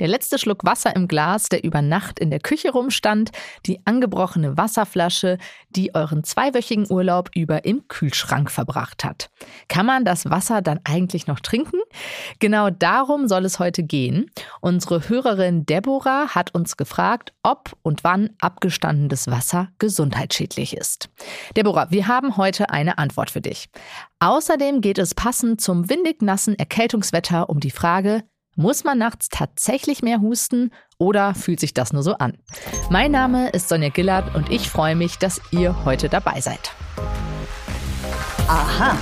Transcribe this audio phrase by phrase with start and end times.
[0.00, 3.32] Der letzte Schluck Wasser im Glas, der über Nacht in der Küche rumstand,
[3.66, 5.36] die angebrochene Wasserflasche,
[5.68, 9.28] die euren zweiwöchigen Urlaub über im Kühlschrank verbracht hat.
[9.68, 11.78] Kann man das Wasser dann eigentlich noch trinken?
[12.38, 14.30] Genau darum soll es heute gehen.
[14.62, 21.10] Unsere Hörerin Deborah hat uns gefragt, ob und wann abgestandenes Wasser gesundheitsschädlich ist.
[21.58, 23.68] Deborah, wir haben heute eine Antwort für dich.
[24.18, 28.22] Außerdem geht es passend zum windig nassen Erkältungswetter um die Frage,
[28.56, 32.36] muss man nachts tatsächlich mehr husten oder fühlt sich das nur so an?
[32.90, 36.72] Mein Name ist Sonja Gillard und ich freue mich, dass ihr heute dabei seid.
[38.48, 38.96] Aha.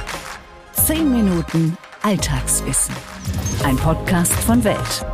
[0.73, 2.95] Zehn Minuten Alltagswissen.
[3.65, 5.05] Ein Podcast von Welt.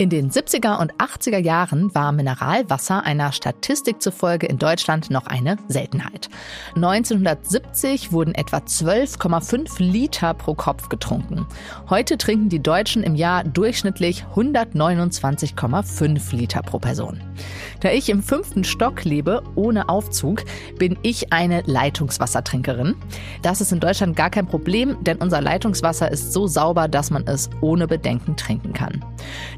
[0.00, 5.56] In den 70er und 80er Jahren war Mineralwasser einer Statistik zufolge in Deutschland noch eine
[5.66, 6.28] Seltenheit.
[6.76, 11.48] 1970 wurden etwa 12,5 Liter pro Kopf getrunken.
[11.90, 17.20] Heute trinken die Deutschen im Jahr durchschnittlich 129,5 Liter pro Person.
[17.80, 20.44] Da ich im fünften Stock lebe, ohne Aufzug,
[20.78, 22.94] bin ich eine Leitungswassertrinkerin.
[23.42, 27.26] Das ist in Deutschland gar kein Problem, denn unser Leitungswasser ist so sauber, dass man
[27.26, 29.04] es ohne Bedenken trinken kann.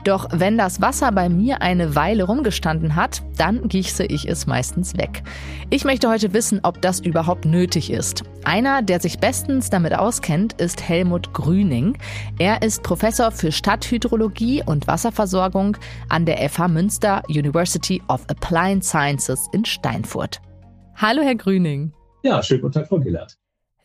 [0.04, 4.96] Doch wenn das Wasser bei mir eine Weile rumgestanden hat, dann gieße ich es meistens
[4.96, 5.22] weg.
[5.70, 8.22] Ich möchte heute wissen, ob das überhaupt nötig ist.
[8.44, 11.98] Einer, der sich bestens damit auskennt, ist Helmut Grüning.
[12.38, 15.76] Er ist Professor für Stadthydrologie und Wasserversorgung
[16.08, 20.40] an der FH Münster University of Applied Sciences in Steinfurt.
[20.96, 21.92] Hallo, Herr Grüning.
[22.22, 23.39] Ja, schönen guten Tag, Frau Gillard.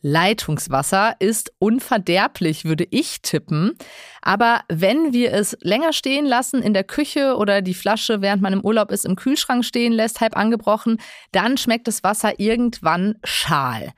[0.08, 3.75] Leitungswasser ist unverderblich, würde ich tippen.
[4.22, 8.53] Aber wenn wir es länger stehen lassen in der Küche oder die Flasche, während man
[8.53, 11.00] im Urlaub ist, im Kühlschrank stehen lässt, halb angebrochen,
[11.31, 13.94] dann schmeckt das Wasser irgendwann schal.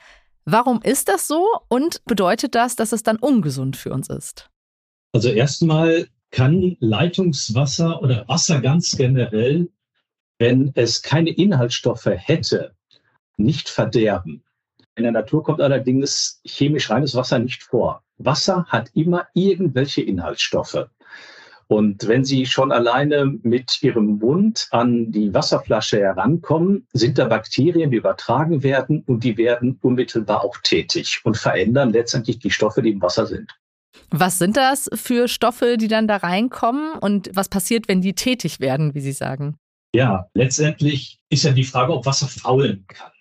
[0.46, 4.50] Warum ist das so und bedeutet das, dass es dann ungesund für uns ist?
[5.12, 9.68] Also erstmal kann Leitungswasser oder Wasser ganz generell,
[10.40, 12.74] wenn es keine Inhaltsstoffe hätte,
[13.36, 14.46] nicht verderben.
[14.98, 18.04] In der Natur kommt allerdings chemisch reines Wasser nicht vor.
[18.18, 20.88] Wasser hat immer irgendwelche Inhaltsstoffe.
[21.68, 27.92] Und wenn Sie schon alleine mit Ihrem Mund an die Wasserflasche herankommen, sind da Bakterien,
[27.92, 32.92] die übertragen werden und die werden unmittelbar auch tätig und verändern letztendlich die Stoffe, die
[32.92, 33.56] im Wasser sind.
[34.10, 38.60] Was sind das für Stoffe, die dann da reinkommen und was passiert, wenn die tätig
[38.60, 39.58] werden, wie Sie sagen?
[39.94, 43.12] Ja, letztendlich ist ja die Frage, ob Wasser faulen kann.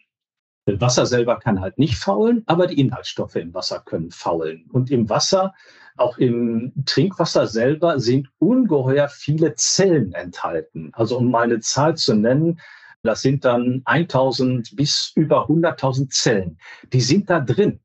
[0.66, 4.68] Wasser selber kann halt nicht faulen, aber die Inhaltsstoffe im Wasser können faulen.
[4.72, 5.54] Und im Wasser,
[5.96, 10.90] auch im Trinkwasser selber, sind ungeheuer viele Zellen enthalten.
[10.92, 12.60] Also um mal eine Zahl zu nennen,
[13.02, 16.58] das sind dann 1000 bis über 100.000 Zellen.
[16.92, 17.80] Die sind da drin.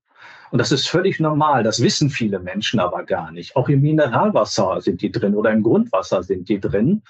[0.51, 1.63] Und das ist völlig normal.
[1.63, 3.55] Das wissen viele Menschen aber gar nicht.
[3.55, 7.01] Auch im Mineralwasser sind die drin oder im Grundwasser sind die drin.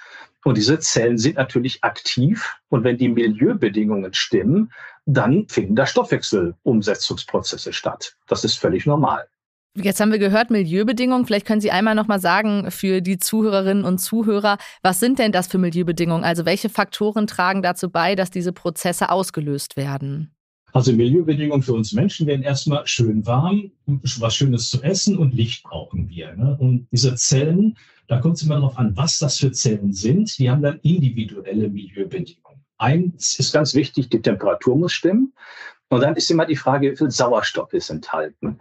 [0.44, 2.56] Und diese Zellen sind natürlich aktiv.
[2.68, 4.72] Und wenn die Milieubedingungen stimmen,
[5.06, 8.16] dann finden da Stoffwechselumsetzungsprozesse statt.
[8.28, 9.26] Das ist völlig normal.
[9.74, 11.26] Jetzt haben wir gehört, Milieubedingungen.
[11.26, 15.32] Vielleicht können Sie einmal noch mal sagen für die Zuhörerinnen und Zuhörer, was sind denn
[15.32, 16.24] das für Milieubedingungen?
[16.24, 20.34] Also welche Faktoren tragen dazu bei, dass diese Prozesse ausgelöst werden?
[20.72, 25.64] Also Milieubedingungen für uns Menschen werden erstmal schön warm, was Schönes zu essen und Licht
[25.64, 26.34] brauchen wir.
[26.34, 26.56] Ne?
[26.58, 27.76] Und diese Zellen,
[28.08, 30.38] da kommt es immer darauf an, was das für Zellen sind.
[30.38, 32.64] Die haben dann individuelle Milieubedingungen.
[32.78, 35.34] Eins ist ganz wichtig, die Temperatur muss stimmen.
[35.90, 38.58] Und dann ist immer die Frage, wie viel Sauerstoff ist enthalten.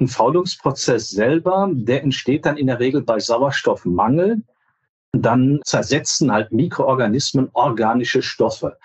[0.00, 4.42] Ein Faulungsprozess selber, der entsteht dann in der Regel bei Sauerstoffmangel.
[5.12, 8.78] Dann zersetzen halt Mikroorganismen organische Stoffe.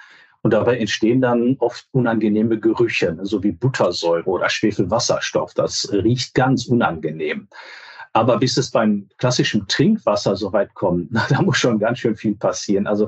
[0.45, 5.55] Und dabei entstehen dann oft unangenehme Gerüche, so wie Buttersäure oder Schwefelwasserstoff.
[5.55, 7.47] Das riecht ganz unangenehm.
[8.13, 12.15] Aber bis es beim klassischen Trinkwasser so weit kommt, na, da muss schon ganz schön
[12.15, 12.85] viel passieren.
[12.85, 13.07] Also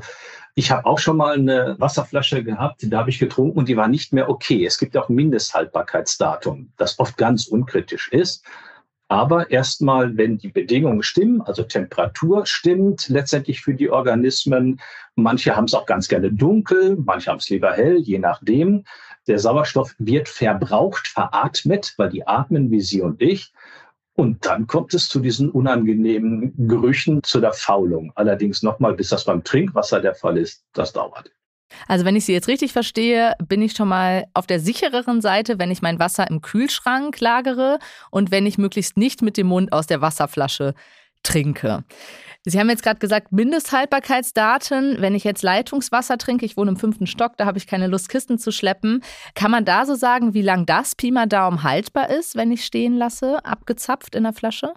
[0.55, 3.87] ich habe auch schon mal eine Wasserflasche gehabt, da habe ich getrunken und die war
[3.87, 4.65] nicht mehr okay.
[4.65, 8.43] Es gibt auch Mindesthaltbarkeitsdatum, das oft ganz unkritisch ist.
[9.09, 14.81] Aber erstmal, wenn die Bedingungen stimmen, also Temperatur stimmt letztendlich für die Organismen.
[15.15, 18.83] Manche haben es auch ganz gerne dunkel, manche haben es lieber hell, je nachdem.
[19.27, 23.53] Der Sauerstoff wird verbraucht, veratmet, weil die atmen wie Sie und ich.
[24.13, 28.11] Und dann kommt es zu diesen unangenehmen Gerüchen, zu der Faulung.
[28.15, 31.31] Allerdings nochmal, bis das beim Trinkwasser der Fall ist, das dauert.
[31.87, 35.59] Also wenn ich Sie jetzt richtig verstehe, bin ich schon mal auf der sichereren Seite,
[35.59, 37.79] wenn ich mein Wasser im Kühlschrank lagere
[38.11, 40.73] und wenn ich möglichst nicht mit dem Mund aus der Wasserflasche
[41.23, 41.83] trinke.
[42.45, 45.01] Sie haben jetzt gerade gesagt, Mindesthaltbarkeitsdaten.
[45.01, 48.07] Wenn ich jetzt Leitungswasser trinke, ich wohne im fünften Stock, da habe ich keine Lust,
[48.07, 49.03] Kisten zu schleppen.
[49.35, 52.63] Kann man da so sagen, wie lang das Pi mal Daumen haltbar ist, wenn ich
[52.63, 54.71] stehen lasse, abgezapft in der Flasche?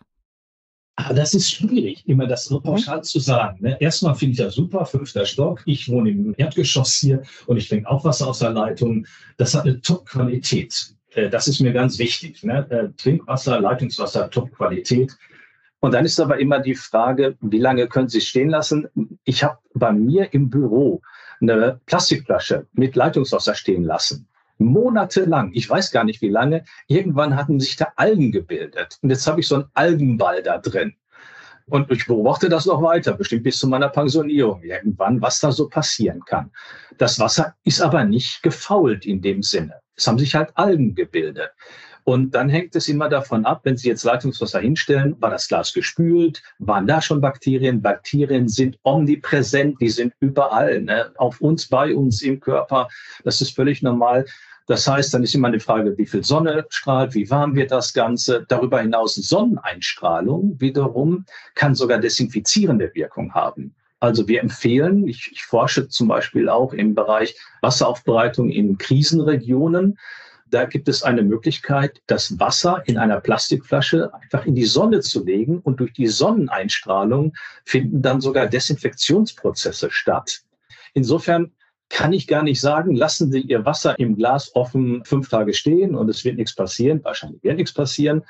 [1.02, 3.58] Ah, das ist schwierig, immer das so pauschal zu sagen.
[3.62, 3.76] Ne?
[3.81, 5.62] Erstmal finde ich das super, fünfter Stock.
[5.64, 9.06] Ich wohne im Erdgeschoss hier und ich trinke auch Wasser aus der Leitung.
[9.38, 10.94] Das hat eine Top-Qualität.
[11.14, 12.43] Äh, das ist mir ganz wichtig.
[12.43, 12.67] Ne?
[12.70, 15.17] Äh, Trinkwasser, Leitungswasser, Top-Qualität.
[15.81, 18.87] Und dann ist aber immer die Frage, wie lange können Sie es stehen lassen?
[19.25, 21.00] Ich habe bei mir im Büro
[21.41, 24.29] eine Plastikflasche mit Leitungswasser stehen lassen
[24.61, 28.99] monatelang, ich weiß gar nicht wie lange, irgendwann hatten sich da Algen gebildet.
[29.03, 30.95] Und jetzt habe ich so einen Algenball da drin.
[31.67, 35.69] Und ich beobachte das noch weiter, bestimmt bis zu meiner Pensionierung irgendwann, was da so
[35.69, 36.51] passieren kann.
[36.99, 39.75] Das Wasser ist aber nicht gefault in dem Sinne.
[39.95, 41.51] Es haben sich halt Algen gebildet.
[42.05, 45.73] Und dann hängt es immer davon ab, wenn Sie jetzt Leitungswasser hinstellen, war das Glas
[45.73, 47.82] gespült, waren da schon Bakterien?
[47.82, 51.12] Bakterien sind omnipräsent, die sind überall, ne?
[51.17, 52.88] auf uns, bei uns im Körper.
[53.25, 54.25] Das ist völlig normal.
[54.67, 57.93] Das heißt, dann ist immer eine Frage, wie viel Sonne strahlt, wie warm wird das
[57.93, 58.47] Ganze.
[58.49, 61.25] Darüber hinaus Sonneneinstrahlung wiederum
[61.56, 63.75] kann sogar desinfizierende Wirkung haben.
[63.99, 69.99] Also wir empfehlen, ich, ich forsche zum Beispiel auch im Bereich Wasseraufbereitung in Krisenregionen.
[70.50, 75.25] Da gibt es eine Möglichkeit, das Wasser in einer Plastikflasche einfach in die Sonne zu
[75.25, 80.41] legen und durch die Sonneneinstrahlung finden dann sogar Desinfektionsprozesse statt.
[80.93, 81.52] Insofern
[81.88, 85.94] kann ich gar nicht sagen, lassen Sie Ihr Wasser im Glas offen fünf Tage stehen
[85.94, 87.02] und es wird nichts passieren.
[87.05, 88.25] Wahrscheinlich wird nichts passieren.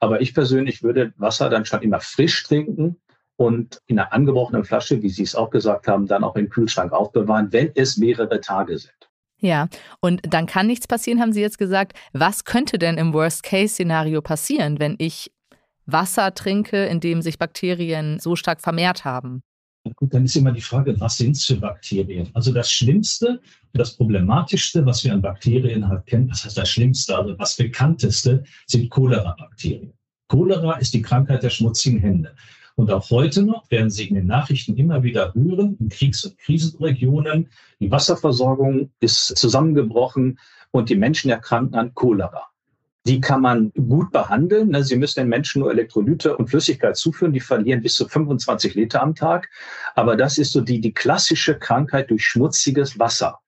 [0.00, 2.96] Aber ich persönlich würde Wasser dann schon immer frisch trinken
[3.36, 6.92] und in einer angebrochenen Flasche, wie Sie es auch gesagt haben, dann auch im Kühlschrank
[6.92, 9.05] aufbewahren, wenn es mehrere Tage sind.
[9.40, 9.68] Ja,
[10.00, 11.96] und dann kann nichts passieren, haben Sie jetzt gesagt.
[12.12, 15.30] Was könnte denn im Worst-Case-Szenario passieren, wenn ich
[15.84, 19.42] Wasser trinke, in dem sich Bakterien so stark vermehrt haben?
[19.94, 22.28] Gut, dann ist immer die Frage, was sind es für Bakterien?
[22.34, 23.40] Also das Schlimmste,
[23.72, 28.42] das Problematischste, was wir an Bakterien halt kennen, was heißt das Schlimmste, also das Bekannteste,
[28.66, 29.92] sind Cholera-Bakterien.
[30.28, 32.34] Cholera ist die Krankheit der schmutzigen Hände.
[32.76, 36.38] Und auch heute noch werden Sie in den Nachrichten immer wieder hören, in Kriegs- und
[36.38, 37.48] Krisenregionen,
[37.80, 40.38] die Wasserversorgung ist zusammengebrochen
[40.72, 42.48] und die Menschen erkranken an Cholera.
[43.06, 44.70] Die kann man gut behandeln.
[44.70, 44.82] Ne?
[44.82, 47.32] Sie müssen den Menschen nur Elektrolyte und Flüssigkeit zuführen.
[47.32, 49.48] Die verlieren bis zu 25 Liter am Tag.
[49.94, 53.38] Aber das ist so die, die klassische Krankheit durch schmutziges Wasser.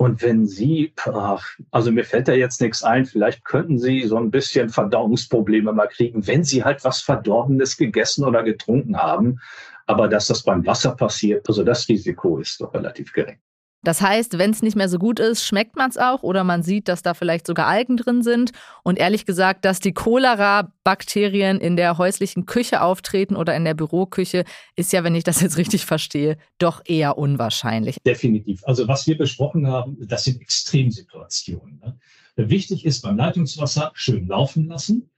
[0.00, 4.16] Und wenn Sie, ach, also mir fällt da jetzt nichts ein, vielleicht könnten Sie so
[4.16, 9.40] ein bisschen Verdauungsprobleme mal kriegen, wenn Sie halt was Verdorbenes gegessen oder getrunken haben.
[9.84, 13.40] Aber dass das beim Wasser passiert, also das Risiko ist doch relativ gering.
[13.82, 16.62] Das heißt, wenn es nicht mehr so gut ist, schmeckt man es auch oder man
[16.62, 18.52] sieht, dass da vielleicht sogar Algen drin sind.
[18.82, 24.44] Und ehrlich gesagt, dass die Cholera-Bakterien in der häuslichen Küche auftreten oder in der Büroküche,
[24.76, 27.96] ist ja, wenn ich das jetzt richtig verstehe, doch eher unwahrscheinlich.
[28.04, 28.62] Definitiv.
[28.64, 31.80] Also was wir besprochen haben, das sind Extremsituationen.
[31.82, 31.98] Ne?
[32.36, 35.10] Wichtig ist beim Leitungswasser schön laufen lassen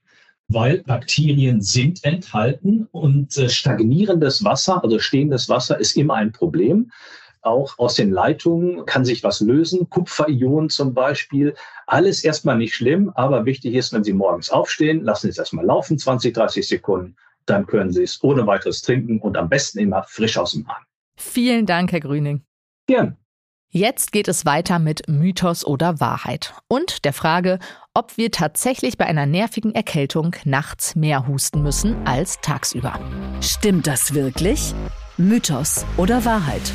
[0.49, 6.91] weil Bakterien sind enthalten und äh, stagnierendes Wasser, also stehendes Wasser, ist immer ein Problem
[7.43, 11.55] auch aus den Leitungen kann sich was lösen, Kupferionen zum Beispiel.
[11.87, 15.65] Alles erstmal nicht schlimm, aber wichtig ist, wenn Sie morgens aufstehen, lassen Sie es erstmal
[15.65, 20.03] laufen, 20, 30 Sekunden, dann können Sie es ohne weiteres trinken und am besten immer
[20.03, 20.83] frisch aus dem Hahn.
[21.15, 22.41] Vielen Dank, Herr Grüning.
[22.87, 23.17] Gern.
[23.75, 27.57] Jetzt geht es weiter mit Mythos oder Wahrheit und der Frage,
[27.95, 32.99] ob wir tatsächlich bei einer nervigen Erkältung nachts mehr husten müssen als tagsüber.
[33.41, 34.75] Stimmt das wirklich?
[35.17, 36.71] Mythos oder Wahrheit?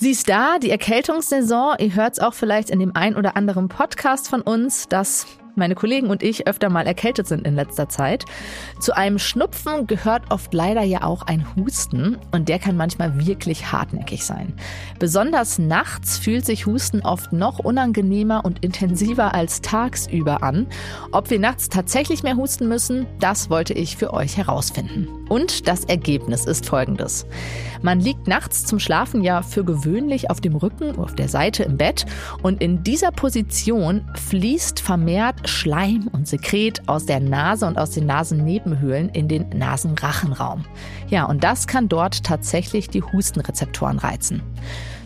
[0.00, 1.74] Sie ist da, die Erkältungssaison.
[1.80, 5.26] Ihr hört es auch vielleicht in dem ein oder anderen Podcast von uns, dass
[5.56, 8.24] meine Kollegen und ich öfter mal erkältet sind in letzter Zeit.
[8.78, 13.72] Zu einem Schnupfen gehört oft leider ja auch ein Husten und der kann manchmal wirklich
[13.72, 14.54] hartnäckig sein.
[15.00, 20.68] Besonders nachts fühlt sich Husten oft noch unangenehmer und intensiver als tagsüber an.
[21.10, 25.08] Ob wir nachts tatsächlich mehr husten müssen, das wollte ich für euch herausfinden.
[25.28, 27.26] Und das Ergebnis ist folgendes.
[27.82, 31.76] Man liegt nachts zum Schlafen ja für gewöhnlich auf dem Rücken, auf der Seite im
[31.76, 32.06] Bett
[32.42, 38.06] und in dieser Position fließt vermehrt Schleim und Sekret aus der Nase und aus den
[38.06, 40.64] Nasennebenhöhlen in den Nasenrachenraum.
[41.08, 44.42] Ja, und das kann dort tatsächlich die Hustenrezeptoren reizen.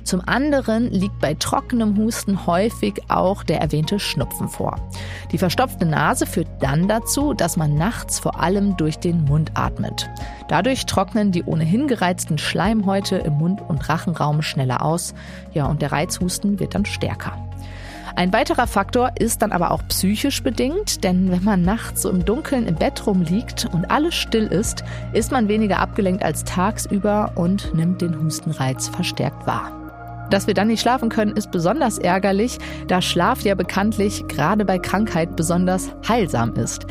[0.05, 4.77] Zum anderen liegt bei trockenem Husten häufig auch der erwähnte Schnupfen vor.
[5.31, 10.11] Die verstopfte Nase führt dann dazu, dass man nachts vor allem durch den Mund atmet.
[10.49, 15.15] Dadurch trocknen die ohnehin gereizten Schleimhäute im Mund- und Rachenraum schneller aus.
[15.53, 17.37] Ja, und der Reizhusten wird dann stärker.
[18.15, 22.25] Ein weiterer Faktor ist dann aber auch psychisch bedingt, denn wenn man nachts so im
[22.25, 27.75] Dunkeln im Bett rumliegt und alles still ist, ist man weniger abgelenkt als tagsüber und
[27.75, 29.82] nimmt den Hustenreiz verstärkt wahr.
[30.33, 32.57] Dass wir dann nicht schlafen können, ist besonders ärgerlich,
[32.89, 36.87] da Schlaf ja bekanntlich gerade bei Krankheit besonders heilsam ist.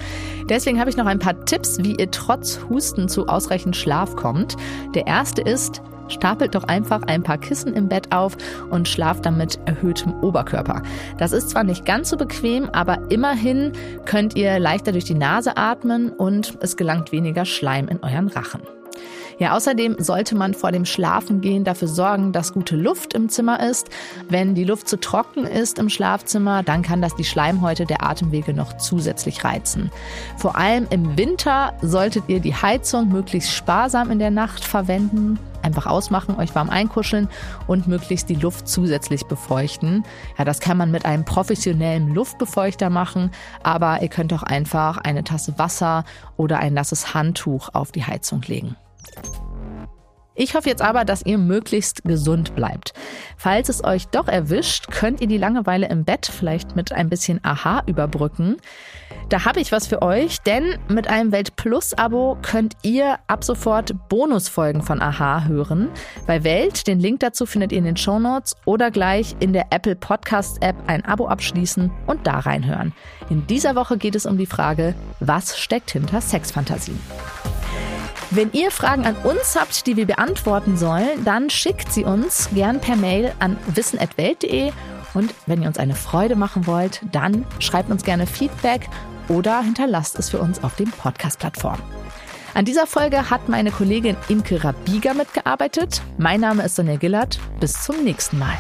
[0.48, 4.58] Deswegen habe ich noch ein paar Tipps, wie ihr trotz Husten zu ausreichend Schlaf kommt.
[4.94, 8.36] Der erste ist, Stapelt doch einfach ein paar Kissen im Bett auf
[8.70, 10.84] und schlaft dann mit erhöhtem Oberkörper.
[11.18, 13.72] Das ist zwar nicht ganz so bequem, aber immerhin
[14.04, 18.60] könnt ihr leichter durch die Nase atmen und es gelangt weniger Schleim in euren Rachen.
[19.42, 23.90] Ja, außerdem sollte man vor dem Schlafengehen dafür sorgen, dass gute Luft im Zimmer ist.
[24.30, 28.54] Wenn die Luft zu trocken ist im Schlafzimmer, dann kann das die Schleimhäute der Atemwege
[28.54, 29.90] noch zusätzlich reizen.
[30.38, 35.40] Vor allem im Winter solltet ihr die Heizung möglichst sparsam in der Nacht verwenden.
[35.64, 37.28] Einfach ausmachen, euch warm einkuscheln
[37.66, 40.04] und möglichst die Luft zusätzlich befeuchten.
[40.38, 43.32] Ja, das kann man mit einem professionellen Luftbefeuchter machen,
[43.64, 46.04] aber ihr könnt auch einfach eine Tasse Wasser
[46.38, 48.76] oder ein nasses Handtuch auf die Heizung legen.
[50.34, 52.94] Ich hoffe jetzt aber, dass ihr möglichst gesund bleibt.
[53.36, 57.42] Falls es euch doch erwischt, könnt ihr die Langeweile im Bett vielleicht mit ein bisschen
[57.44, 58.58] Aha überbrücken.
[59.28, 63.44] Da habe ich was für euch, denn mit einem Welt Plus Abo könnt ihr ab
[63.44, 65.90] sofort Bonusfolgen von Aha hören.
[66.28, 69.68] Bei Welt, den Link dazu findet ihr in den Show Notes oder gleich in der
[69.72, 72.94] Apple Podcast App ein Abo abschließen und da reinhören.
[73.30, 77.00] In dieser Woche geht es um die Frage, was steckt hinter Sexfantasien?
[78.34, 82.80] Wenn ihr Fragen an uns habt, die wir beantworten sollen, dann schickt sie uns gern
[82.80, 84.72] per Mail an wissen.welt.de.
[85.14, 88.88] Und wenn ihr uns eine Freude machen wollt, dann schreibt uns gerne Feedback
[89.28, 91.84] oder hinterlasst es für uns auf den Podcast-Plattformen.
[92.54, 96.02] An dieser Folge hat meine Kollegin Imke Rabiger mitgearbeitet.
[96.18, 97.38] Mein Name ist Sonja Gillert.
[97.60, 98.58] Bis zum nächsten Mal.